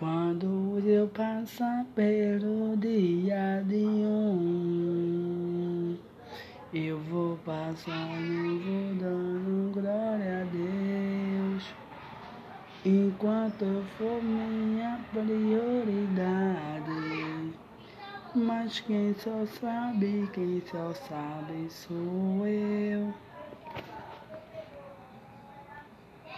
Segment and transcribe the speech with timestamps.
[0.00, 5.94] Quando eu passar pelo dia de um,
[6.72, 11.74] eu vou passar e vou dando glória a Deus.
[12.82, 16.88] Enquanto eu for minha prioridade.
[18.34, 23.12] Mas quem só sabe, quem só sabe sou eu.